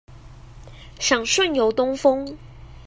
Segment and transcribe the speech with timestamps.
[0.97, 2.35] 想順遊東峰